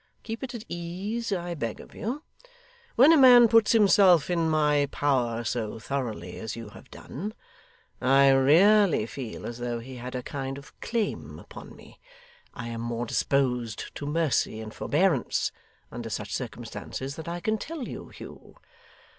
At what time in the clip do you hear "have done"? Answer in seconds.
6.69-7.35